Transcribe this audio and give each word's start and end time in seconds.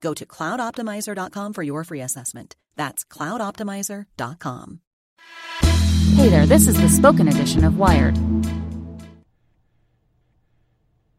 Go 0.00 0.14
to 0.14 0.26
cloudoptimizer.com 0.26 1.52
for 1.52 1.62
your 1.62 1.84
free 1.84 2.00
assessment. 2.00 2.56
That's 2.76 3.04
cloudoptimizer.com. 3.04 4.80
Hey 6.14 6.28
there, 6.28 6.46
this 6.46 6.66
is 6.66 6.80
the 6.80 6.88
spoken 6.88 7.28
edition 7.28 7.64
of 7.64 7.78
Wired. 7.78 8.18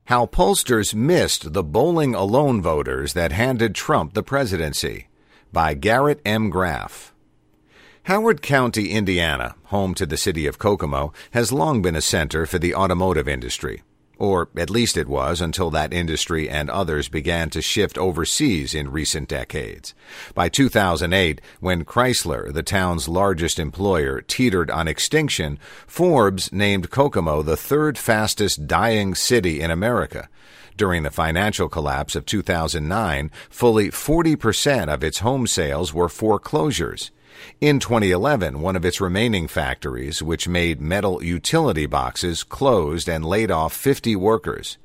How 0.05 0.25
pollsters 0.25 0.93
missed 0.93 1.53
the 1.53 1.63
bowling 1.63 2.13
alone 2.13 2.61
voters 2.61 3.13
that 3.13 3.31
handed 3.31 3.73
Trump 3.73 4.13
the 4.13 4.23
presidency 4.23 5.07
by 5.53 5.73
Garrett 5.73 6.19
M. 6.25 6.49
Graff. 6.49 7.13
Howard 8.03 8.41
County, 8.41 8.89
Indiana, 8.89 9.55
home 9.66 9.93
to 9.93 10.05
the 10.05 10.17
city 10.17 10.47
of 10.47 10.57
Kokomo, 10.57 11.13
has 11.31 11.53
long 11.53 11.81
been 11.81 11.95
a 11.95 12.01
center 12.01 12.45
for 12.45 12.59
the 12.59 12.73
automotive 12.75 13.27
industry. 13.27 13.83
Or 14.22 14.50
at 14.56 14.69
least 14.69 14.97
it 14.97 15.07
was 15.07 15.41
until 15.41 15.72
that 15.72 15.91
industry 15.91 16.47
and 16.47 16.69
others 16.69 17.09
began 17.09 17.50
to 17.50 17.59
shift 17.59 17.97
overseas 17.97 18.75
in 18.75 18.91
recent 18.91 19.28
decades. 19.28 19.95
By 20.35 20.47
2008, 20.47 21.41
when 21.59 21.85
Chrysler, 21.85 22.53
the 22.53 22.62
town's 22.62 23.09
largest 23.09 23.57
employer, 23.57 24.22
teetered 24.22 24.69
on 24.69 24.88
extinction, 24.88 25.57
Forbes 25.88 26.53
named 26.53 26.91
Kokomo 26.91 27.41
the 27.41 27.57
third 27.57 27.97
fastest 27.97 28.68
dying 28.68 29.16
city 29.16 29.59
in 29.59 29.72
America. 29.72 30.29
During 30.78 31.01
the 31.01 31.09
financial 31.09 31.68
collapse 31.68 32.16
of 32.16 32.28
2009, 32.28 33.31
fully 33.50 33.90
40% 33.90 34.94
of 34.94 35.03
its 35.03 35.22
home 35.22 35.47
sales 35.47 35.95
were 35.95 36.09
foreclosures. 36.09 37.09
In 37.59 37.80
2011, 37.80 38.62
one 38.62 38.75
of 38.75 38.86
its 38.86 39.02
remaining 39.02 39.47
factories, 39.47 40.22
which 40.22 40.47
made 40.47 40.81
metal 40.81 41.24
utility 41.24 41.86
boxes, 41.86 42.44
closed 42.44 43.08
and 43.08 43.24
laid 43.24 43.52
off 43.52 43.74
50 43.74 44.16
workers. 44.16 44.78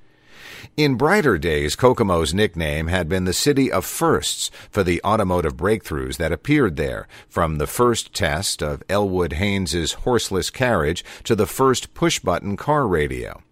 In 0.76 0.96
brighter 0.96 1.38
days, 1.38 1.76
Kokomo's 1.76 2.34
nickname 2.34 2.88
had 2.88 3.08
been 3.08 3.24
the 3.24 3.32
city 3.32 3.70
of 3.70 3.84
firsts 3.84 4.50
for 4.70 4.82
the 4.82 5.00
automotive 5.04 5.56
breakthroughs 5.56 6.16
that 6.16 6.32
appeared 6.32 6.76
there, 6.76 7.08
from 7.28 7.56
the 7.56 7.66
first 7.66 8.14
test 8.14 8.62
of 8.62 8.82
Elwood 8.88 9.34
Haynes's 9.34 9.92
horseless 10.04 10.50
carriage 10.50 11.04
to 11.24 11.34
the 11.34 11.46
first 11.46 11.94
push-button 11.94 12.56
car 12.56 12.86
radio. 12.86 13.42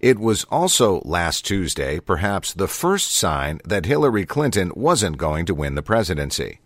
It 0.00 0.18
was 0.18 0.44
also 0.44 1.00
last 1.04 1.44
Tuesday 1.44 2.00
perhaps 2.00 2.52
the 2.52 2.68
first 2.68 3.12
sign 3.12 3.60
that 3.64 3.86
Hillary 3.86 4.24
Clinton 4.24 4.72
wasn't 4.74 5.18
going 5.18 5.46
to 5.46 5.54
win 5.54 5.74
the 5.74 5.82
presidency. 5.82 6.60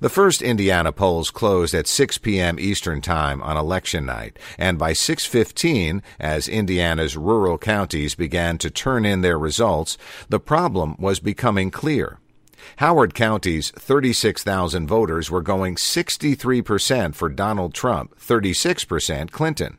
The 0.00 0.08
first 0.08 0.42
Indiana 0.42 0.92
polls 0.92 1.30
closed 1.30 1.74
at 1.74 1.86
6 1.86 2.18
p.m. 2.18 2.58
Eastern 2.58 3.00
Time 3.00 3.42
on 3.42 3.56
election 3.56 4.06
night, 4.06 4.38
and 4.58 4.78
by 4.78 4.92
6:15, 4.92 6.02
as 6.20 6.48
Indiana's 6.48 7.16
rural 7.16 7.58
counties 7.58 8.14
began 8.14 8.58
to 8.58 8.70
turn 8.70 9.04
in 9.04 9.20
their 9.20 9.38
results, 9.38 9.96
the 10.28 10.40
problem 10.40 10.96
was 10.98 11.20
becoming 11.20 11.70
clear. 11.70 12.18
Howard 12.76 13.14
County's 13.14 13.70
36,000 13.70 14.86
voters 14.86 15.30
were 15.30 15.42
going 15.42 15.76
63% 15.76 17.14
for 17.14 17.28
Donald 17.28 17.74
Trump, 17.74 18.18
36% 18.18 19.30
Clinton. 19.30 19.78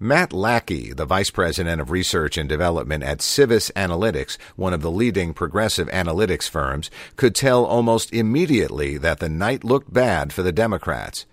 Matt 0.00 0.32
Lackey, 0.32 0.92
the 0.92 1.06
Vice 1.06 1.30
President 1.30 1.80
of 1.80 1.90
Research 1.90 2.38
and 2.38 2.48
Development 2.48 3.02
at 3.02 3.20
Civis 3.20 3.72
Analytics, 3.74 4.38
one 4.54 4.72
of 4.72 4.80
the 4.80 4.92
leading 4.92 5.34
progressive 5.34 5.88
analytics 5.88 6.48
firms, 6.48 6.88
could 7.16 7.34
tell 7.34 7.64
almost 7.64 8.14
immediately 8.14 8.96
that 8.96 9.18
the 9.18 9.28
night 9.28 9.64
looked 9.64 9.92
bad 9.92 10.32
for 10.32 10.44
the 10.44 10.52
Democrats. 10.52 11.26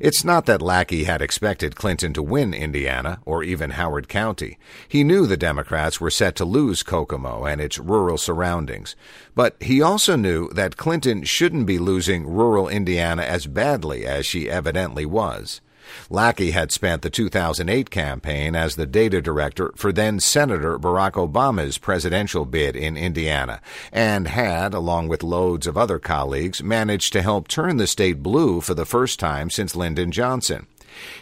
It's 0.00 0.24
not 0.24 0.46
that 0.46 0.60
Lackey 0.60 1.04
had 1.04 1.22
expected 1.22 1.76
Clinton 1.76 2.12
to 2.14 2.22
win 2.22 2.52
Indiana 2.52 3.20
or 3.24 3.44
even 3.44 3.70
Howard 3.70 4.08
County. 4.08 4.58
He 4.88 5.04
knew 5.04 5.24
the 5.24 5.36
Democrats 5.36 6.00
were 6.00 6.10
set 6.10 6.34
to 6.36 6.44
lose 6.44 6.82
Kokomo 6.82 7.44
and 7.44 7.60
its 7.60 7.78
rural 7.78 8.18
surroundings. 8.18 8.96
But 9.36 9.54
he 9.60 9.80
also 9.80 10.16
knew 10.16 10.48
that 10.54 10.76
Clinton 10.76 11.22
shouldn't 11.22 11.66
be 11.66 11.78
losing 11.78 12.26
rural 12.26 12.68
Indiana 12.68 13.22
as 13.22 13.46
badly 13.46 14.04
as 14.04 14.26
she 14.26 14.50
evidently 14.50 15.06
was. 15.06 15.60
Lackey 16.10 16.52
had 16.52 16.72
spent 16.72 17.02
the 17.02 17.10
2008 17.10 17.90
campaign 17.90 18.54
as 18.54 18.76
the 18.76 18.86
data 18.86 19.20
director 19.20 19.72
for 19.76 19.92
then 19.92 20.20
Senator 20.20 20.78
Barack 20.78 21.12
Obama's 21.12 21.78
presidential 21.78 22.44
bid 22.44 22.76
in 22.76 22.96
Indiana 22.96 23.60
and 23.92 24.28
had, 24.28 24.74
along 24.74 25.08
with 25.08 25.22
loads 25.22 25.66
of 25.66 25.76
other 25.76 25.98
colleagues, 25.98 26.62
managed 26.62 27.12
to 27.12 27.22
help 27.22 27.48
turn 27.48 27.76
the 27.76 27.86
state 27.86 28.22
blue 28.22 28.60
for 28.60 28.74
the 28.74 28.84
first 28.84 29.18
time 29.18 29.50
since 29.50 29.76
Lyndon 29.76 30.12
Johnson. 30.12 30.66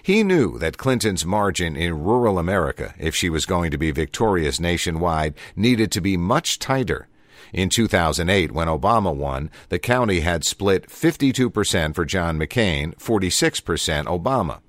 He 0.03 0.23
knew 0.23 0.59
that 0.59 0.79
Clinton's 0.79 1.27
margin 1.27 1.77
in 1.77 2.03
rural 2.05 2.39
America, 2.39 2.95
if 2.99 3.15
she 3.15 3.29
was 3.29 3.47
going 3.47 3.71
to 3.71 3.79
be 3.79 3.91
victorious 3.91 4.61
nationwide, 4.61 5.35
needed 5.55 5.91
to 5.93 6.01
be 6.01 6.17
much 6.17 6.59
tighter. 6.59 7.09
In 7.53 7.69
2008, 7.69 8.53
when 8.53 8.69
Obama 8.69 9.15
won, 9.15 9.51
the 9.69 9.79
county 9.79 10.21
had 10.21 10.45
split 10.45 10.89
52% 10.89 11.95
for 11.95 12.05
John 12.05 12.39
McCain, 12.39 12.95
46% 12.97 14.05
Obama. 14.05 14.61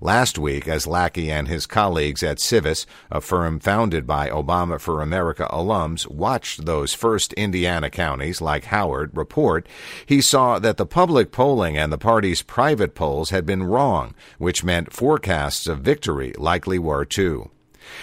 Last 0.00 0.38
week, 0.38 0.68
as 0.68 0.86
Lackey 0.86 1.30
and 1.30 1.48
his 1.48 1.66
colleagues 1.66 2.22
at 2.22 2.40
Civis, 2.40 2.86
a 3.10 3.20
firm 3.20 3.58
founded 3.58 4.06
by 4.06 4.28
Obama 4.28 4.80
for 4.80 5.02
America 5.02 5.48
alums, 5.50 6.08
watched 6.08 6.64
those 6.64 6.94
first 6.94 7.32
Indiana 7.34 7.90
counties, 7.90 8.40
like 8.40 8.66
Howard, 8.66 9.10
report, 9.16 9.66
he 10.06 10.20
saw 10.20 10.58
that 10.58 10.76
the 10.76 10.86
public 10.86 11.32
polling 11.32 11.76
and 11.76 11.92
the 11.92 11.98
party's 11.98 12.42
private 12.42 12.94
polls 12.94 13.30
had 13.30 13.46
been 13.46 13.62
wrong, 13.62 14.14
which 14.38 14.64
meant 14.64 14.92
forecasts 14.92 15.66
of 15.66 15.80
victory 15.80 16.32
likely 16.38 16.78
were 16.78 17.04
too. 17.04 17.50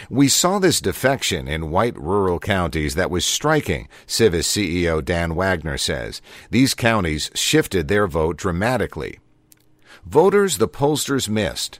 We 0.09 0.27
saw 0.27 0.59
this 0.59 0.81
defection 0.81 1.47
in 1.47 1.71
white 1.71 1.97
rural 1.97 2.39
counties 2.39 2.95
that 2.95 3.11
was 3.11 3.25
striking, 3.25 3.87
Civis 4.05 4.47
CEO 4.47 5.03
Dan 5.03 5.35
Wagner 5.35 5.77
says. 5.77 6.21
These 6.49 6.73
counties 6.73 7.31
shifted 7.33 7.87
their 7.87 8.07
vote 8.07 8.37
dramatically. 8.37 9.19
Voters 10.05 10.57
the 10.57 10.67
pollsters 10.67 11.29
missed. 11.29 11.79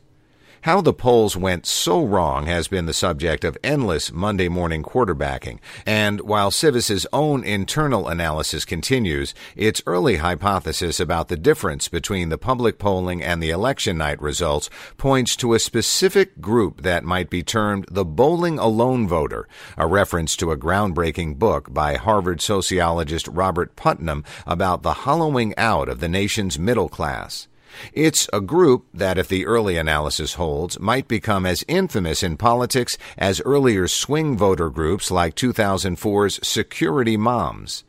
How 0.64 0.82
the 0.82 0.94
polls 0.94 1.38
went 1.38 1.66
so 1.66 2.04
wrong 2.04 2.46
has 2.48 2.68
been 2.68 2.86
the 2.86 2.94
subject 2.94 3.46
of 3.46 3.58
endless 3.64 4.12
Monday 4.12 4.50
morning 4.50 4.84
quarterbacking, 4.84 5.60
and 5.86 6.20
while 6.20 6.52
Civis's 6.52 7.08
own 7.14 7.46
internal 7.46 8.10
analysis 8.10 8.66
continues, 8.66 9.34
its 9.56 9.82
early 9.88 10.18
hypothesis 10.18 11.00
about 11.00 11.30
the 11.30 11.38
difference 11.38 11.88
between 11.88 12.28
the 12.28 12.38
public 12.38 12.78
polling 12.78 13.24
and 13.24 13.42
the 13.42 13.52
election 13.52 13.98
night 13.98 14.22
results 14.22 14.70
points 14.98 15.38
to 15.38 15.54
a 15.54 15.60
specific 15.60 16.42
group 16.42 16.82
that 16.82 17.06
might 17.06 17.30
be 17.30 17.42
termed 17.42 17.86
the 17.90 18.04
bowling 18.04 18.60
alone 18.60 19.08
voter, 19.08 19.48
a 19.78 19.88
reference 19.88 20.36
to 20.36 20.52
a 20.52 20.58
groundbreaking 20.58 21.40
book 21.40 21.74
by 21.74 21.96
Harvard 21.96 22.42
sociologist 22.42 23.30
Robert 23.30 23.78
Putnam 23.78 24.26
about 24.46 24.84
the 24.84 24.94
hollowing 24.94 25.54
out 25.58 25.88
of 25.88 26.02
the 26.02 26.10
nation's 26.10 26.60
middle 26.60 26.90
class. 26.90 27.48
It's 27.94 28.30
a 28.33 28.42
group 28.42 28.86
that, 28.94 29.18
if 29.18 29.27
the 29.27 29.45
early 29.45 29.77
analysis 29.77 30.33
holds, 30.33 30.80
might 30.80 31.07
become 31.07 31.45
as 31.45 31.66
infamous 31.68 32.24
in 32.24 32.38
politics 32.38 32.98
as 33.18 33.42
earlier 33.42 33.88
swing 33.88 34.38
voter 34.38 34.69
groups 34.69 35.12
like 35.12 35.36
2004's 35.36 36.45
Security 36.48 37.18
Moms. 37.18 37.83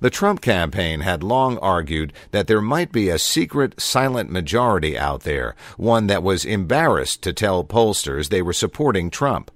The 0.00 0.10
Trump 0.10 0.40
campaign 0.40 1.00
had 1.00 1.22
long 1.22 1.58
argued 1.58 2.14
that 2.30 2.46
there 2.46 2.62
might 2.62 2.90
be 2.90 3.10
a 3.10 3.18
secret 3.18 3.78
silent 3.80 4.30
majority 4.30 4.96
out 4.96 5.24
there, 5.24 5.54
one 5.76 6.06
that 6.06 6.22
was 6.22 6.46
embarrassed 6.46 7.20
to 7.22 7.34
tell 7.34 7.64
pollsters 7.64 8.30
they 8.30 8.40
were 8.40 8.54
supporting 8.54 9.10
Trump. 9.10 9.50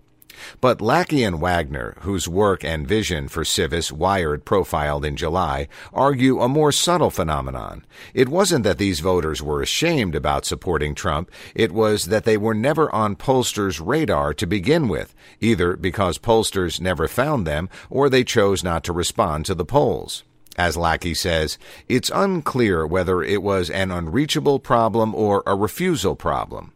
But 0.60 0.80
Lackey 0.80 1.22
and 1.22 1.40
Wagner, 1.40 1.96
whose 2.00 2.28
work 2.28 2.64
and 2.64 2.86
vision 2.86 3.28
for 3.28 3.44
Civis 3.44 3.90
Wired 3.92 4.44
profiled 4.44 5.04
in 5.04 5.16
July, 5.16 5.68
argue 5.92 6.40
a 6.40 6.48
more 6.48 6.72
subtle 6.72 7.10
phenomenon. 7.10 7.84
It 8.12 8.28
wasn't 8.28 8.64
that 8.64 8.78
these 8.78 9.00
voters 9.00 9.42
were 9.42 9.62
ashamed 9.62 10.14
about 10.14 10.44
supporting 10.44 10.94
Trump, 10.94 11.30
it 11.54 11.72
was 11.72 12.06
that 12.06 12.24
they 12.24 12.36
were 12.36 12.54
never 12.54 12.94
on 12.94 13.16
pollsters' 13.16 13.80
radar 13.84 14.34
to 14.34 14.46
begin 14.46 14.88
with, 14.88 15.14
either 15.40 15.76
because 15.76 16.18
pollsters 16.18 16.80
never 16.80 17.08
found 17.08 17.46
them 17.46 17.68
or 17.88 18.08
they 18.08 18.24
chose 18.24 18.62
not 18.62 18.84
to 18.84 18.92
respond 18.92 19.46
to 19.46 19.54
the 19.54 19.64
polls. 19.64 20.24
As 20.56 20.76
Lackey 20.76 21.14
says, 21.14 21.58
it's 21.88 22.10
unclear 22.14 22.86
whether 22.86 23.22
it 23.22 23.42
was 23.42 23.70
an 23.70 23.90
unreachable 23.90 24.60
problem 24.60 25.14
or 25.14 25.42
a 25.46 25.56
refusal 25.56 26.14
problem. 26.14 26.72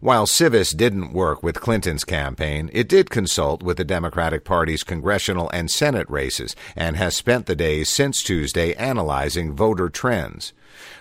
While 0.00 0.26
Civis 0.26 0.72
didn't 0.72 1.12
work 1.12 1.42
with 1.42 1.60
Clinton's 1.60 2.04
campaign, 2.04 2.70
it 2.72 2.88
did 2.88 3.10
consult 3.10 3.62
with 3.62 3.76
the 3.76 3.84
Democratic 3.84 4.44
Party's 4.44 4.84
congressional 4.84 5.50
and 5.50 5.70
Senate 5.70 6.08
races 6.10 6.54
and 6.74 6.96
has 6.96 7.16
spent 7.16 7.46
the 7.46 7.56
days 7.56 7.88
since 7.88 8.22
Tuesday 8.22 8.74
analyzing 8.74 9.54
voter 9.54 9.88
trends. 9.88 10.52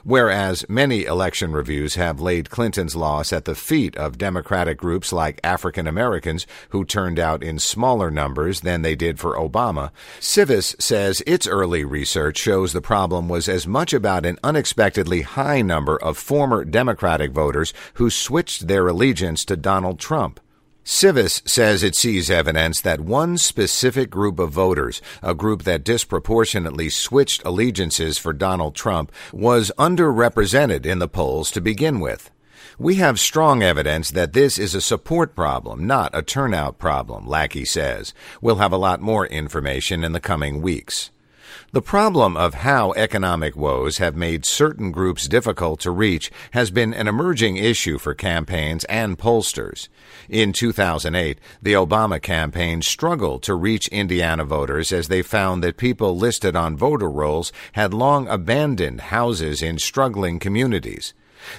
Whereas 0.03 0.65
many 0.69 1.05
election 1.05 1.51
reviews 1.51 1.95
have 1.95 2.21
laid 2.21 2.49
Clinton's 2.49 2.95
loss 2.95 3.33
at 3.33 3.45
the 3.45 3.55
feet 3.55 3.95
of 3.97 4.17
Democratic 4.17 4.77
groups 4.77 5.11
like 5.11 5.39
African 5.43 5.87
Americans, 5.87 6.45
who 6.69 6.85
turned 6.85 7.19
out 7.19 7.43
in 7.43 7.59
smaller 7.59 8.11
numbers 8.11 8.61
than 8.61 8.83
they 8.83 8.95
did 8.95 9.19
for 9.19 9.35
Obama, 9.35 9.91
Civis 10.19 10.75
says 10.79 11.23
its 11.25 11.47
early 11.47 11.83
research 11.83 12.37
shows 12.37 12.71
the 12.71 12.81
problem 12.81 13.27
was 13.27 13.49
as 13.49 13.67
much 13.67 13.93
about 13.93 14.25
an 14.25 14.37
unexpectedly 14.43 15.23
high 15.23 15.61
number 15.61 15.97
of 15.97 16.17
former 16.17 16.63
Democratic 16.63 17.31
voters 17.31 17.73
who 17.95 18.09
switched 18.09 18.64
their 18.67 18.87
allegiance 18.87 19.45
to 19.45 19.55
Donald 19.55 19.99
Trump. 19.99 20.39
Civis 20.87 21.41
says 21.45 21.81
it 21.81 21.95
sees 21.95 22.29
evidence 22.29 22.79
that 22.81 23.01
one 23.01 23.39
specific 23.39 24.11
group 24.11 24.37
of 24.37 24.51
voters, 24.51 25.01
a 25.23 25.33
group 25.33 25.63
that 25.63 25.83
disproportionately 25.83 26.91
switched 26.91 27.43
allegiances 27.43 28.19
for 28.19 28.33
Donald 28.33 28.75
Trump, 28.75 29.11
was 29.33 29.71
underrepresented 29.79 30.85
in 30.85 30.99
the 30.99 31.07
polls 31.07 31.49
to 31.49 31.59
begin 31.59 31.99
with. 31.99 32.29
We 32.77 32.95
have 32.95 33.19
strong 33.19 33.63
evidence 33.63 34.11
that 34.11 34.33
this 34.33 34.59
is 34.59 34.75
a 34.75 34.81
support 34.81 35.35
problem, 35.35 35.87
not 35.87 36.11
a 36.13 36.21
turnout 36.21 36.77
problem, 36.77 37.25
Lackey 37.25 37.65
says. 37.65 38.13
We'll 38.41 38.57
have 38.57 38.73
a 38.73 38.77
lot 38.77 39.01
more 39.01 39.25
information 39.25 40.03
in 40.03 40.11
the 40.11 40.19
coming 40.19 40.61
weeks. 40.61 41.09
The 41.71 41.81
problem 41.81 42.37
of 42.37 42.53
how 42.53 42.93
economic 42.93 43.55
woes 43.55 43.97
have 43.97 44.15
made 44.15 44.45
certain 44.45 44.91
groups 44.91 45.27
difficult 45.27 45.79
to 45.81 45.91
reach 45.91 46.31
has 46.51 46.71
been 46.71 46.93
an 46.93 47.07
emerging 47.07 47.57
issue 47.57 47.97
for 47.97 48.13
campaigns 48.13 48.83
and 48.85 49.17
pollsters. 49.17 49.87
In 50.29 50.53
2008, 50.53 51.39
the 51.61 51.73
Obama 51.73 52.21
campaign 52.21 52.81
struggled 52.81 53.43
to 53.43 53.55
reach 53.55 53.87
Indiana 53.89 54.45
voters 54.45 54.91
as 54.91 55.07
they 55.07 55.21
found 55.21 55.63
that 55.63 55.77
people 55.77 56.17
listed 56.17 56.55
on 56.55 56.77
voter 56.77 57.09
rolls 57.09 57.51
had 57.73 57.93
long 57.93 58.27
abandoned 58.27 59.01
houses 59.01 59.61
in 59.61 59.77
struggling 59.77 60.39
communities. 60.39 61.13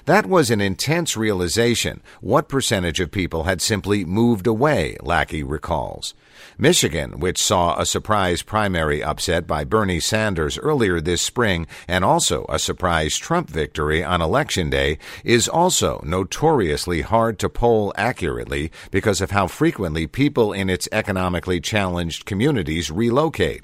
That 0.05 0.27
was 0.27 0.51
an 0.51 0.61
intense 0.61 1.17
realization. 1.17 2.03
What 2.21 2.49
percentage 2.49 3.01
of 3.01 3.11
people 3.11 3.45
had 3.45 3.61
simply 3.61 4.05
moved 4.05 4.47
away, 4.47 4.97
Lackey 5.03 5.43
recalls. 5.43 6.15
Michigan, 6.59 7.21
which 7.21 7.43
saw 7.43 7.79
a 7.79 7.87
surprise 7.87 8.43
primary 8.43 9.03
upset 9.03 9.47
by 9.47 9.65
Bernie 9.65 10.01
Sanders 10.01 10.59
earlier 10.59 11.01
this 11.01 11.23
spring 11.23 11.67
and 11.87 12.05
also 12.05 12.47
a 12.49 12.59
surprise 12.59 13.17
Trump 13.17 13.49
victory 13.49 14.03
on 14.03 14.23
Election 14.23 14.71
Day, 14.71 14.99
is 15.25 15.49
also 15.49 16.01
notoriously 16.05 17.03
hard 17.03 17.39
to 17.39 17.49
poll 17.49 17.93
accurately 17.97 18.71
because 18.91 19.21
of 19.21 19.31
how 19.31 19.47
frequently 19.47 20.07
people 20.07 20.53
in 20.53 20.71
its 20.71 20.89
economically 20.93 21.61
challenged 21.61 22.25
communities 22.25 22.91
relocate. 22.91 23.63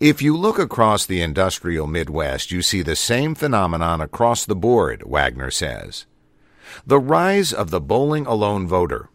If 0.00 0.22
you 0.22 0.36
look 0.36 0.58
across 0.58 1.06
the 1.06 1.22
industrial 1.22 1.86
Midwest, 1.86 2.50
you 2.50 2.62
see 2.62 2.82
the 2.82 2.96
same 2.96 3.34
phenomenon 3.34 4.00
across 4.00 4.44
the 4.44 4.56
board, 4.56 5.02
Wagner 5.06 5.50
says. 5.50 6.06
The 6.86 6.98
rise 6.98 7.52
of 7.52 7.70
the 7.70 7.80
bowling 7.80 8.26
alone 8.26 8.66
voter. 8.66 9.08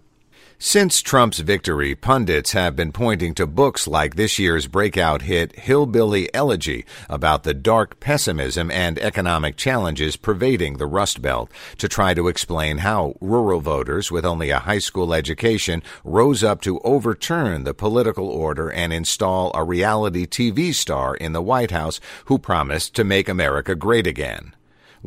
Since 0.60 1.04
Trump's 1.04 1.38
victory, 1.38 1.94
pundits 1.94 2.54
have 2.54 2.76
been 2.76 2.92
pointing 2.92 3.36
to 3.36 3.46
books 3.46 3.88
like 3.88 4.16
this 4.16 4.40
year's 4.40 4.66
breakout 4.66 5.22
hit 5.22 5.56
Hillbilly 5.56 6.34
Elegy 6.34 6.84
about 7.08 7.44
the 7.44 7.54
dark 7.54 8.00
pessimism 8.00 8.72
and 8.72 8.98
economic 8.98 9.56
challenges 9.56 10.16
pervading 10.16 10.78
the 10.78 10.88
Rust 10.88 11.22
Belt 11.22 11.52
to 11.78 11.88
try 11.88 12.16
to 12.16 12.28
explain 12.28 12.80
how 12.80 13.16
rural 13.22 13.62
voters 13.62 14.12
with 14.12 14.26
only 14.26 14.50
a 14.50 14.58
high 14.58 14.80
school 14.80 15.14
education 15.14 15.84
rose 16.04 16.44
up 16.44 16.62
to 16.62 16.80
overturn 16.80 17.64
the 17.64 17.76
political 17.76 18.28
order 18.28 18.72
and 18.72 18.92
install 18.92 19.52
a 19.54 19.64
reality 19.64 20.26
TV 20.26 20.74
star 20.74 21.16
in 21.16 21.34
the 21.34 21.42
White 21.42 21.70
House 21.70 22.00
who 22.26 22.40
promised 22.40 22.96
to 22.96 23.04
make 23.04 23.30
America 23.30 23.76
great 23.76 24.08
again. 24.08 24.56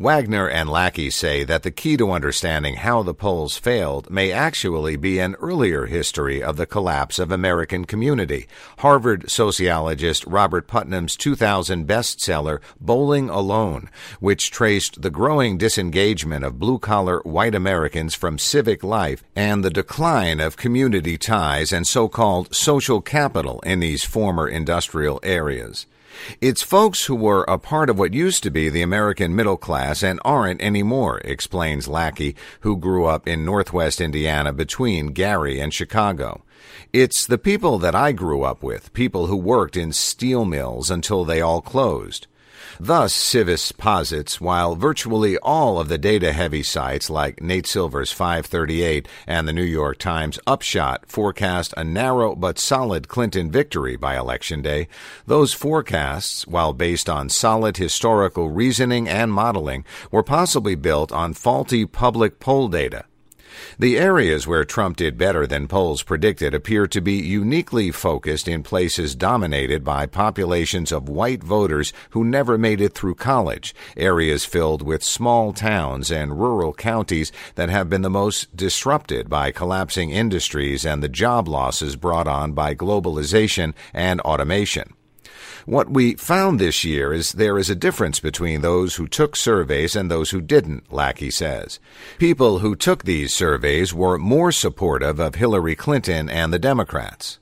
Wagner 0.01 0.49
and 0.49 0.67
Lackey 0.67 1.11
say 1.11 1.43
that 1.43 1.61
the 1.61 1.69
key 1.69 1.95
to 1.95 2.11
understanding 2.11 2.77
how 2.77 3.03
the 3.03 3.13
polls 3.13 3.55
failed 3.55 4.09
may 4.09 4.31
actually 4.31 4.95
be 4.95 5.19
an 5.19 5.35
earlier 5.35 5.85
history 5.85 6.41
of 6.41 6.57
the 6.57 6.65
collapse 6.65 7.19
of 7.19 7.31
American 7.31 7.85
community. 7.85 8.47
Harvard 8.79 9.29
sociologist 9.29 10.25
Robert 10.25 10.65
Putnam's 10.65 11.15
2000 11.15 11.87
bestseller, 11.87 12.61
Bowling 12.79 13.29
Alone, 13.29 13.91
which 14.19 14.49
traced 14.49 15.03
the 15.03 15.11
growing 15.11 15.59
disengagement 15.59 16.43
of 16.43 16.57
blue 16.57 16.79
collar 16.79 17.19
white 17.19 17.53
Americans 17.53 18.15
from 18.15 18.39
civic 18.39 18.83
life 18.83 19.23
and 19.35 19.63
the 19.63 19.69
decline 19.69 20.39
of 20.39 20.57
community 20.57 21.15
ties 21.15 21.71
and 21.71 21.85
so 21.85 22.09
called 22.09 22.55
social 22.55 23.01
capital 23.01 23.59
in 23.59 23.79
these 23.79 24.03
former 24.03 24.47
industrial 24.47 25.19
areas. 25.21 25.85
It's 26.39 26.61
folks 26.61 27.05
who 27.05 27.15
were 27.15 27.43
a 27.43 27.57
part 27.57 27.89
of 27.89 27.97
what 27.99 28.13
used 28.13 28.43
to 28.43 28.51
be 28.51 28.69
the 28.69 28.81
American 28.81 29.35
middle 29.35 29.57
class 29.57 30.03
and 30.03 30.19
aren't 30.23 30.61
anymore, 30.61 31.19
explains 31.23 31.87
Lackey, 31.87 32.35
who 32.61 32.77
grew 32.77 33.05
up 33.05 33.27
in 33.27 33.45
northwest 33.45 34.01
Indiana 34.01 34.53
between 34.53 35.07
Gary 35.07 35.59
and 35.59 35.73
Chicago. 35.73 36.43
It's 36.93 37.25
the 37.25 37.37
people 37.37 37.77
that 37.79 37.95
I 37.95 38.11
grew 38.11 38.43
up 38.43 38.61
with, 38.63 38.93
people 38.93 39.27
who 39.27 39.37
worked 39.37 39.77
in 39.77 39.93
steel 39.93 40.45
mills 40.45 40.91
until 40.91 41.25
they 41.25 41.41
all 41.41 41.61
closed. 41.61 42.27
Thus, 42.83 43.13
Civis 43.13 43.71
posits, 43.71 44.41
while 44.41 44.73
virtually 44.75 45.37
all 45.37 45.79
of 45.79 45.87
the 45.87 45.99
data-heavy 45.99 46.63
sites 46.63 47.11
like 47.11 47.39
Nate 47.39 47.67
Silver's 47.67 48.11
538 48.11 49.07
and 49.27 49.47
the 49.47 49.53
New 49.53 49.61
York 49.61 49.99
Times 49.99 50.39
Upshot 50.47 51.05
forecast 51.05 51.75
a 51.77 51.83
narrow 51.83 52.33
but 52.33 52.57
solid 52.57 53.07
Clinton 53.07 53.51
victory 53.51 53.97
by 53.97 54.17
Election 54.17 54.63
Day, 54.63 54.87
those 55.27 55.53
forecasts, 55.53 56.47
while 56.47 56.73
based 56.73 57.07
on 57.07 57.29
solid 57.29 57.77
historical 57.77 58.49
reasoning 58.49 59.07
and 59.07 59.31
modeling, 59.31 59.85
were 60.09 60.23
possibly 60.23 60.73
built 60.73 61.11
on 61.11 61.35
faulty 61.35 61.85
public 61.85 62.39
poll 62.39 62.67
data. 62.67 63.05
The 63.79 63.97
areas 63.97 64.47
where 64.47 64.63
Trump 64.63 64.97
did 64.97 65.17
better 65.17 65.47
than 65.47 65.67
polls 65.67 66.03
predicted 66.03 66.53
appear 66.53 66.87
to 66.87 67.01
be 67.01 67.13
uniquely 67.13 67.91
focused 67.91 68.47
in 68.47 68.63
places 68.63 69.15
dominated 69.15 69.83
by 69.83 70.05
populations 70.05 70.91
of 70.91 71.09
white 71.09 71.43
voters 71.43 71.93
who 72.11 72.23
never 72.23 72.57
made 72.57 72.81
it 72.81 72.93
through 72.93 73.15
college, 73.15 73.75
areas 73.97 74.45
filled 74.45 74.81
with 74.81 75.03
small 75.03 75.53
towns 75.53 76.11
and 76.11 76.39
rural 76.39 76.73
counties 76.73 77.31
that 77.55 77.69
have 77.69 77.89
been 77.89 78.01
the 78.01 78.09
most 78.09 78.55
disrupted 78.55 79.29
by 79.29 79.51
collapsing 79.51 80.09
industries 80.09 80.85
and 80.85 81.01
the 81.01 81.09
job 81.09 81.47
losses 81.47 81.95
brought 81.95 82.27
on 82.27 82.53
by 82.53 82.73
globalization 82.75 83.73
and 83.93 84.21
automation. 84.21 84.93
What 85.65 85.91
we 85.91 86.15
found 86.15 86.59
this 86.59 86.83
year 86.83 87.13
is 87.13 87.33
there 87.33 87.57
is 87.57 87.69
a 87.69 87.75
difference 87.75 88.19
between 88.19 88.61
those 88.61 88.95
who 88.95 89.07
took 89.07 89.35
surveys 89.35 89.95
and 89.95 90.09
those 90.09 90.31
who 90.31 90.41
didn't, 90.41 90.91
Lackey 90.91 91.29
says. 91.29 91.79
People 92.17 92.59
who 92.59 92.75
took 92.75 93.03
these 93.03 93.33
surveys 93.33 93.93
were 93.93 94.17
more 94.17 94.51
supportive 94.51 95.19
of 95.19 95.35
Hillary 95.35 95.75
Clinton 95.75 96.29
and 96.29 96.51
the 96.51 96.59
Democrats. 96.59 97.39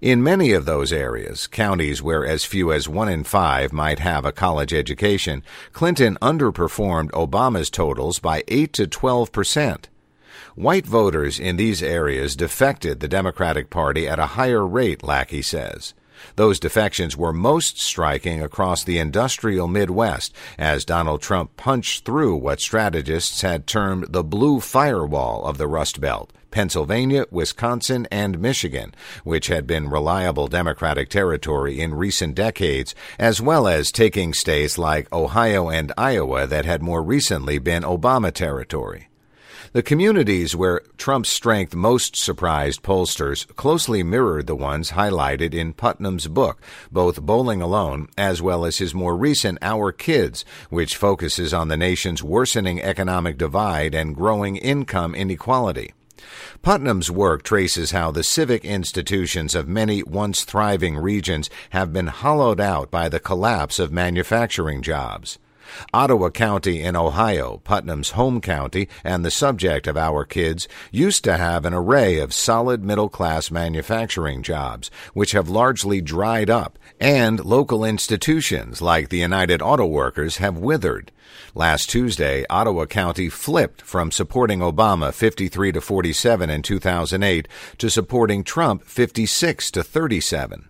In 0.00 0.22
many 0.22 0.52
of 0.52 0.64
those 0.64 0.92
areas, 0.92 1.46
counties 1.46 2.02
where 2.02 2.26
as 2.26 2.44
few 2.44 2.72
as 2.72 2.88
one 2.88 3.08
in 3.08 3.22
five 3.22 3.72
might 3.72 4.00
have 4.00 4.24
a 4.24 4.32
college 4.32 4.72
education, 4.74 5.44
Clinton 5.72 6.18
underperformed 6.20 7.10
Obama's 7.10 7.70
totals 7.70 8.18
by 8.18 8.42
8 8.48 8.72
to 8.72 8.86
12 8.88 9.30
percent. 9.30 9.88
White 10.54 10.86
voters 10.86 11.38
in 11.38 11.56
these 11.56 11.82
areas 11.82 12.34
defected 12.34 13.00
the 13.00 13.08
Democratic 13.08 13.70
Party 13.70 14.08
at 14.08 14.18
a 14.18 14.34
higher 14.34 14.66
rate, 14.66 15.02
Lackey 15.02 15.42
says. 15.42 15.94
Those 16.36 16.60
defections 16.60 17.16
were 17.16 17.32
most 17.32 17.80
striking 17.80 18.42
across 18.42 18.84
the 18.84 18.98
industrial 18.98 19.68
Midwest 19.68 20.34
as 20.58 20.84
Donald 20.84 21.22
Trump 21.22 21.56
punched 21.56 22.04
through 22.04 22.36
what 22.36 22.60
strategists 22.60 23.42
had 23.42 23.66
termed 23.66 24.06
the 24.10 24.24
blue 24.24 24.60
firewall 24.60 25.44
of 25.44 25.58
the 25.58 25.66
Rust 25.66 26.00
Belt. 26.00 26.32
Pennsylvania, 26.52 27.24
Wisconsin, 27.30 28.06
and 28.10 28.38
Michigan, 28.38 28.94
which 29.24 29.48
had 29.48 29.66
been 29.66 29.88
reliable 29.88 30.46
Democratic 30.46 31.08
territory 31.08 31.80
in 31.80 31.94
recent 31.94 32.34
decades, 32.34 32.94
as 33.18 33.40
well 33.40 33.66
as 33.66 33.90
taking 33.90 34.34
states 34.34 34.78
like 34.78 35.12
Ohio 35.12 35.68
and 35.70 35.92
Iowa 35.96 36.46
that 36.46 36.66
had 36.66 36.82
more 36.82 37.02
recently 37.02 37.58
been 37.58 37.82
Obama 37.82 38.32
territory. 38.32 39.08
The 39.74 39.82
communities 39.82 40.54
where 40.54 40.82
Trump's 40.98 41.30
strength 41.30 41.74
most 41.74 42.14
surprised 42.14 42.82
pollsters 42.82 43.46
closely 43.56 44.02
mirrored 44.02 44.46
the 44.46 44.54
ones 44.54 44.90
highlighted 44.90 45.54
in 45.54 45.72
Putnam's 45.72 46.28
book, 46.28 46.60
both 46.90 47.22
Bowling 47.22 47.62
Alone 47.62 48.08
as 48.18 48.42
well 48.42 48.66
as 48.66 48.76
his 48.76 48.92
more 48.92 49.16
recent 49.16 49.56
Our 49.62 49.90
Kids, 49.90 50.44
which 50.68 50.98
focuses 50.98 51.54
on 51.54 51.68
the 51.68 51.78
nation's 51.78 52.22
worsening 52.22 52.82
economic 52.82 53.38
divide 53.38 53.94
and 53.94 54.14
growing 54.14 54.56
income 54.56 55.14
inequality. 55.14 55.94
Putnam's 56.60 57.10
work 57.10 57.42
traces 57.42 57.92
how 57.92 58.10
the 58.10 58.22
civic 58.22 58.66
institutions 58.66 59.54
of 59.54 59.68
many 59.68 60.02
once 60.02 60.44
thriving 60.44 60.98
regions 60.98 61.48
have 61.70 61.94
been 61.94 62.08
hollowed 62.08 62.60
out 62.60 62.90
by 62.90 63.08
the 63.08 63.20
collapse 63.20 63.78
of 63.78 63.90
manufacturing 63.90 64.82
jobs. 64.82 65.38
Ottawa 65.94 66.30
County 66.30 66.80
in 66.80 66.96
Ohio, 66.96 67.60
Putnam's 67.64 68.10
home 68.10 68.40
county 68.40 68.88
and 69.04 69.24
the 69.24 69.30
subject 69.30 69.86
of 69.86 69.96
Our 69.96 70.24
Kids, 70.24 70.68
used 70.90 71.24
to 71.24 71.36
have 71.36 71.64
an 71.64 71.74
array 71.74 72.18
of 72.18 72.32
solid 72.32 72.84
middle 72.84 73.08
class 73.08 73.50
manufacturing 73.50 74.42
jobs, 74.42 74.90
which 75.14 75.32
have 75.32 75.48
largely 75.48 76.00
dried 76.00 76.50
up, 76.50 76.78
and 77.00 77.44
local 77.44 77.84
institutions 77.84 78.80
like 78.80 79.08
the 79.08 79.18
United 79.18 79.62
Auto 79.62 79.86
Workers 79.86 80.38
have 80.38 80.56
withered. 80.56 81.12
Last 81.54 81.90
Tuesday, 81.90 82.44
Ottawa 82.48 82.86
County 82.86 83.28
flipped 83.28 83.82
from 83.82 84.10
supporting 84.10 84.60
Obama 84.60 85.12
53 85.12 85.72
to 85.72 85.80
47 85.80 86.50
in 86.50 86.62
2008 86.62 87.48
to 87.78 87.90
supporting 87.90 88.44
Trump 88.44 88.84
56 88.84 89.70
to 89.72 89.82
37. 89.82 90.68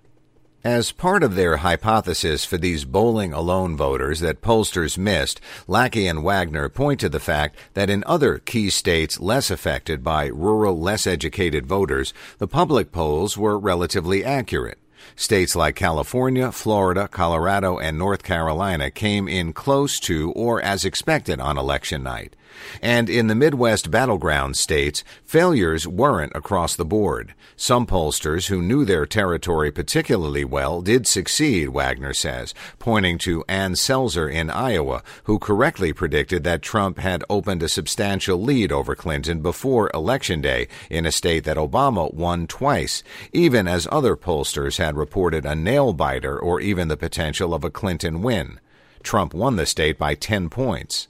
As 0.64 0.92
part 0.92 1.24
of 1.24 1.34
their 1.34 1.56
hypothesis 1.56 2.44
for 2.44 2.56
these 2.56 2.84
bowling 2.84 3.32
alone 3.32 3.76
voters 3.76 4.20
that 4.20 4.40
pollsters 4.40 4.96
missed, 4.96 5.40
Lackey 5.66 6.06
and 6.06 6.22
Wagner 6.22 6.68
point 6.68 7.00
to 7.00 7.08
the 7.08 7.18
fact 7.18 7.56
that 7.74 7.90
in 7.90 8.04
other 8.06 8.38
key 8.38 8.70
states 8.70 9.18
less 9.18 9.50
affected 9.50 10.04
by 10.04 10.26
rural, 10.26 10.78
less 10.78 11.04
educated 11.04 11.66
voters, 11.66 12.14
the 12.38 12.46
public 12.46 12.92
polls 12.92 13.36
were 13.36 13.58
relatively 13.58 14.24
accurate. 14.24 14.78
States 15.16 15.56
like 15.56 15.74
California, 15.74 16.52
Florida, 16.52 17.08
Colorado, 17.08 17.78
and 17.80 17.98
North 17.98 18.22
Carolina 18.22 18.88
came 18.88 19.26
in 19.26 19.52
close 19.52 19.98
to 19.98 20.30
or 20.30 20.62
as 20.62 20.84
expected 20.84 21.40
on 21.40 21.58
election 21.58 22.04
night. 22.04 22.36
And 22.80 23.08
in 23.08 23.26
the 23.26 23.34
Midwest 23.34 23.90
battleground 23.90 24.56
states, 24.56 25.04
failures 25.24 25.86
weren't 25.86 26.32
across 26.34 26.76
the 26.76 26.84
board. 26.84 27.34
Some 27.56 27.86
pollsters 27.86 28.48
who 28.48 28.62
knew 28.62 28.84
their 28.84 29.06
territory 29.06 29.70
particularly 29.70 30.44
well 30.44 30.82
did 30.82 31.06
succeed, 31.06 31.68
Wagner 31.68 32.14
says, 32.14 32.54
pointing 32.78 33.18
to 33.18 33.44
Ann 33.48 33.74
Selzer 33.74 34.32
in 34.32 34.50
Iowa, 34.50 35.02
who 35.24 35.38
correctly 35.38 35.92
predicted 35.92 36.44
that 36.44 36.62
Trump 36.62 36.98
had 36.98 37.24
opened 37.30 37.62
a 37.62 37.68
substantial 37.68 38.40
lead 38.40 38.72
over 38.72 38.94
Clinton 38.94 39.42
before 39.42 39.90
Election 39.94 40.40
Day 40.40 40.68
in 40.90 41.06
a 41.06 41.12
state 41.12 41.44
that 41.44 41.56
Obama 41.56 42.12
won 42.12 42.46
twice, 42.46 43.02
even 43.32 43.68
as 43.68 43.86
other 43.92 44.16
pollsters 44.16 44.78
had 44.78 44.96
reported 44.96 45.44
a 45.44 45.54
nail 45.54 45.92
biter 45.92 46.38
or 46.38 46.60
even 46.60 46.88
the 46.88 46.96
potential 46.96 47.54
of 47.54 47.64
a 47.64 47.70
Clinton 47.70 48.22
win. 48.22 48.58
Trump 49.02 49.34
won 49.34 49.56
the 49.56 49.66
state 49.66 49.98
by 49.98 50.14
10 50.14 50.48
points 50.48 51.08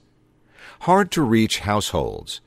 hard 0.83 1.09
to 1.09 1.21
reach 1.21 1.59
households. 1.59 2.41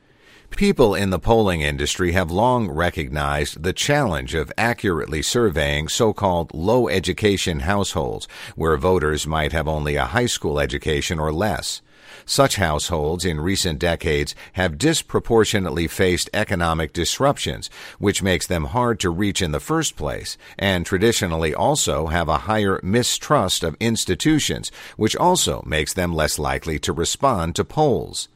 People 0.57 0.95
in 0.95 1.11
the 1.11 1.19
polling 1.19 1.61
industry 1.61 2.13
have 2.13 2.31
long 2.31 2.71
recognized 2.71 3.63
the 3.63 3.75
challenge 3.75 4.33
of 4.33 4.51
accurately 4.57 5.21
surveying 5.21 5.87
so-called 5.87 6.55
low 6.55 6.89
education 6.89 7.61
households, 7.61 8.27
where 8.55 8.79
voters 8.79 9.27
might 9.27 9.53
have 9.53 9.69
only 9.69 9.97
a 9.97 10.07
high 10.07 10.25
school 10.25 10.59
education 10.59 11.19
or 11.19 11.31
less. 11.31 11.83
Such 12.25 12.57
households 12.57 13.27
in 13.27 13.39
recent 13.39 13.79
decades 13.79 14.35
have 14.55 14.79
disproportionately 14.79 15.89
faced 15.89 16.31
economic 16.33 16.95
disruptions, 16.95 17.69
which 17.99 18.23
makes 18.23 18.47
them 18.47 18.65
hard 18.65 18.99
to 19.01 19.11
reach 19.11 19.43
in 19.43 19.53
the 19.53 19.61
first 19.61 19.95
place, 19.95 20.39
and 20.59 20.87
traditionally 20.87 21.55
also 21.55 22.07
have 22.07 22.31
a 22.31 22.49
higher 22.49 22.81
mistrust 22.83 23.63
of 23.63 23.77
institutions, 23.79 24.73
which 24.97 25.17
also 25.17 25.63
makes 25.67 25.93
them 25.93 26.15
less 26.15 26.39
likely 26.39 26.79
to 26.79 26.95
respond 26.95 27.55
to 27.57 27.63
polls. 27.63 28.29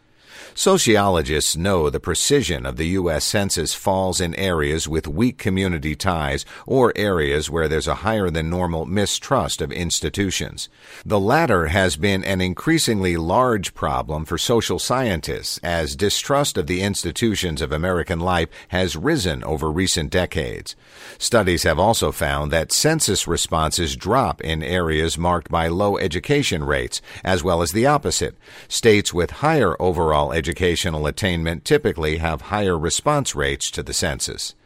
Sociologists 0.54 1.56
know 1.56 1.88
the 1.88 2.00
precision 2.00 2.66
of 2.66 2.76
the 2.76 2.88
U.S. 2.88 3.24
Census 3.24 3.72
falls 3.72 4.20
in 4.20 4.34
areas 4.34 4.88
with 4.88 5.06
weak 5.06 5.38
community 5.38 5.94
ties 5.94 6.44
or 6.66 6.92
areas 6.96 7.48
where 7.48 7.68
there's 7.68 7.88
a 7.88 7.96
higher 7.96 8.30
than 8.30 8.50
normal 8.50 8.84
mistrust 8.84 9.62
of 9.62 9.72
institutions. 9.72 10.68
The 11.04 11.20
latter 11.20 11.66
has 11.66 11.96
been 11.96 12.24
an 12.24 12.40
increasingly 12.40 13.16
large 13.16 13.74
problem 13.74 14.24
for 14.24 14.38
social 14.38 14.78
scientists 14.78 15.58
as 15.62 15.96
distrust 15.96 16.58
of 16.58 16.66
the 16.66 16.82
institutions 16.82 17.62
of 17.62 17.72
American 17.72 18.20
life 18.20 18.48
has 18.68 18.96
risen 18.96 19.44
over 19.44 19.70
recent 19.70 20.10
decades. 20.10 20.76
Studies 21.18 21.62
have 21.62 21.78
also 21.78 22.12
found 22.12 22.50
that 22.50 22.72
census 22.72 23.26
responses 23.26 23.96
drop 23.96 24.40
in 24.40 24.62
areas 24.62 25.16
marked 25.16 25.50
by 25.50 25.68
low 25.68 25.96
education 25.96 26.64
rates, 26.64 27.00
as 27.24 27.42
well 27.44 27.62
as 27.62 27.72
the 27.72 27.86
opposite. 27.86 28.36
States 28.68 29.14
with 29.14 29.30
higher 29.30 29.80
overall 29.80 30.32
educational 30.50 31.06
attainment 31.06 31.64
typically 31.64 32.16
have 32.16 32.50
higher 32.50 32.76
response 32.76 33.36
rates 33.36 33.70
to 33.70 33.84
the 33.84 33.92
census. 33.92 34.56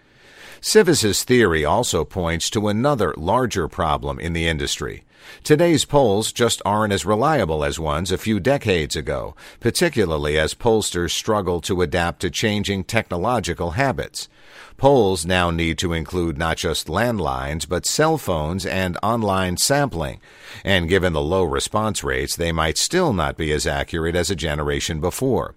Civis's 0.62 1.24
theory 1.24 1.62
also 1.62 2.06
points 2.06 2.48
to 2.48 2.68
another 2.68 3.12
larger 3.18 3.68
problem 3.68 4.18
in 4.18 4.32
the 4.32 4.48
industry. 4.48 5.04
Today's 5.42 5.84
polls 5.84 6.32
just 6.32 6.62
aren't 6.64 6.94
as 6.94 7.04
reliable 7.04 7.62
as 7.62 7.78
ones 7.78 8.10
a 8.10 8.16
few 8.16 8.40
decades 8.40 8.96
ago, 8.96 9.36
particularly 9.60 10.38
as 10.38 10.54
pollsters 10.54 11.10
struggle 11.10 11.60
to 11.60 11.82
adapt 11.82 12.20
to 12.20 12.30
changing 12.30 12.84
technological 12.84 13.72
habits. 13.72 14.30
Polls 14.78 15.26
now 15.26 15.50
need 15.50 15.76
to 15.78 15.92
include 15.92 16.38
not 16.38 16.56
just 16.56 16.86
landlines, 16.86 17.68
but 17.68 17.84
cell 17.84 18.16
phones 18.16 18.64
and 18.64 18.96
online 19.02 19.58
sampling. 19.58 20.18
And 20.64 20.88
given 20.88 21.12
the 21.12 21.20
low 21.20 21.44
response 21.44 22.02
rates, 22.02 22.36
they 22.36 22.52
might 22.52 22.78
still 22.78 23.12
not 23.12 23.36
be 23.36 23.52
as 23.52 23.66
accurate 23.66 24.16
as 24.16 24.30
a 24.30 24.36
generation 24.36 24.98
before. 24.98 25.54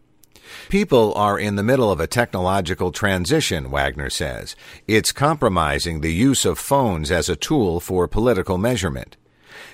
People 0.69 1.13
are 1.15 1.39
in 1.39 1.55
the 1.55 1.63
middle 1.63 1.91
of 1.91 1.99
a 1.99 2.07
technological 2.07 2.91
transition, 2.91 3.69
Wagner 3.69 4.09
says. 4.09 4.55
It's 4.87 5.11
compromising 5.11 6.01
the 6.01 6.13
use 6.13 6.45
of 6.45 6.59
phones 6.59 7.11
as 7.11 7.29
a 7.29 7.35
tool 7.35 7.79
for 7.79 8.07
political 8.07 8.57
measurement. 8.57 9.17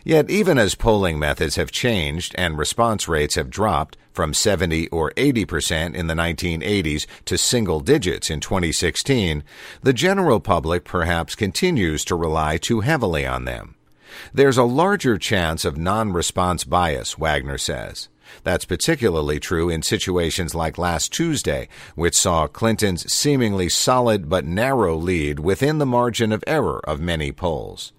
Yet, 0.03 0.29
even 0.29 0.57
as 0.57 0.75
polling 0.75 1.17
methods 1.17 1.55
have 1.55 1.71
changed 1.71 2.35
and 2.37 2.57
response 2.57 3.07
rates 3.07 3.35
have 3.35 3.49
dropped 3.49 3.97
from 4.11 4.33
70 4.33 4.89
or 4.89 5.11
80 5.17 5.45
percent 5.45 5.95
in 5.95 6.07
the 6.07 6.13
1980s 6.13 7.05
to 7.25 7.37
single 7.37 7.79
digits 7.79 8.29
in 8.29 8.39
2016, 8.39 9.43
the 9.81 9.93
general 9.93 10.39
public 10.39 10.83
perhaps 10.83 11.35
continues 11.35 12.05
to 12.05 12.15
rely 12.15 12.57
too 12.57 12.81
heavily 12.81 13.25
on 13.25 13.45
them. 13.45 13.75
There's 14.33 14.57
a 14.57 14.63
larger 14.63 15.17
chance 15.17 15.65
of 15.65 15.77
non 15.77 16.13
response 16.13 16.63
bias, 16.63 17.17
Wagner 17.17 17.57
says. 17.57 18.09
That's 18.43 18.65
particularly 18.65 19.39
true 19.39 19.69
in 19.69 19.81
situations 19.81 20.55
like 20.55 20.77
last 20.77 21.13
Tuesday, 21.13 21.67
which 21.95 22.15
saw 22.15 22.47
Clinton's 22.47 23.11
seemingly 23.11 23.69
solid 23.69 24.29
but 24.29 24.45
narrow 24.45 24.95
lead 24.95 25.39
within 25.39 25.77
the 25.77 25.85
margin 25.85 26.31
of 26.31 26.43
error 26.47 26.81
of 26.85 26.99
many 26.99 27.31
polls. 27.31 27.93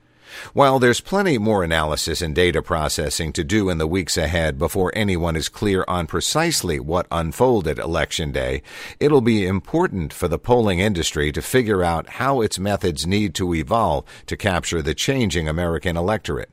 While 0.53 0.79
there's 0.79 1.01
plenty 1.01 1.39
more 1.39 1.63
analysis 1.63 2.21
and 2.21 2.35
data 2.35 2.61
processing 2.61 3.33
to 3.35 3.45
do 3.45 3.71
in 3.71 3.79
the 3.79 3.87
weeks 3.87 4.17
ahead 4.17 4.59
before 4.59 4.93
anyone 4.95 5.37
is 5.37 5.49
clear 5.49 5.85
on 5.87 6.07
precisely 6.07 6.81
what 6.81 7.07
unfolded 7.11 7.79
Election 7.79 8.33
Day, 8.33 8.63
it'll 8.99 9.21
be 9.21 9.47
important 9.47 10.13
for 10.13 10.27
the 10.27 10.39
polling 10.39 10.81
industry 10.81 11.31
to 11.33 11.43
figure 11.43 11.85
out 11.85 12.09
how 12.09 12.41
its 12.41 12.59
methods 12.59 13.07
need 13.07 13.35
to 13.37 13.55
evolve 13.55 14.05
to 14.27 14.37
capture 14.37 14.83
the 14.83 14.95
changing 14.95 15.49
American 15.49 15.97
electorate. 15.97 16.51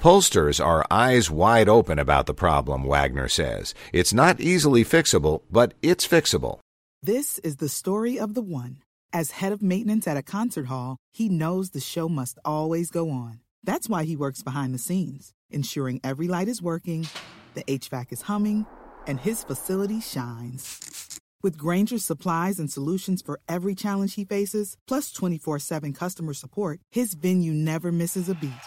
Pollsters 0.00 0.64
are 0.64 0.86
eyes 0.90 1.30
wide 1.30 1.68
open 1.68 1.98
about 1.98 2.24
the 2.24 2.32
problem, 2.32 2.84
Wagner 2.84 3.28
says. 3.28 3.74
It's 3.92 4.14
not 4.14 4.40
easily 4.40 4.82
fixable, 4.82 5.42
but 5.50 5.74
it's 5.82 6.08
fixable. 6.08 6.58
This 7.02 7.38
is 7.40 7.56
the 7.56 7.68
story 7.68 8.18
of 8.18 8.32
the 8.32 8.40
one. 8.40 8.78
As 9.12 9.32
head 9.32 9.52
of 9.52 9.60
maintenance 9.60 10.08
at 10.08 10.16
a 10.16 10.22
concert 10.22 10.68
hall, 10.68 10.96
he 11.12 11.28
knows 11.28 11.70
the 11.70 11.80
show 11.80 12.08
must 12.08 12.38
always 12.46 12.90
go 12.90 13.10
on. 13.10 13.40
That's 13.62 13.90
why 13.90 14.04
he 14.04 14.16
works 14.16 14.42
behind 14.42 14.72
the 14.72 14.78
scenes, 14.78 15.34
ensuring 15.50 16.00
every 16.02 16.28
light 16.28 16.48
is 16.48 16.62
working, 16.62 17.06
the 17.52 17.64
HVAC 17.64 18.10
is 18.10 18.22
humming, 18.22 18.64
and 19.06 19.20
his 19.20 19.44
facility 19.44 20.00
shines. 20.00 21.20
With 21.42 21.58
Grainger's 21.58 22.06
supplies 22.06 22.58
and 22.58 22.72
solutions 22.72 23.20
for 23.20 23.38
every 23.50 23.74
challenge 23.74 24.14
he 24.14 24.24
faces, 24.24 24.78
plus 24.88 25.12
24 25.12 25.58
7 25.58 25.92
customer 25.92 26.32
support, 26.32 26.80
his 26.90 27.12
venue 27.12 27.52
never 27.52 27.92
misses 27.92 28.30
a 28.30 28.34
beat. 28.34 28.66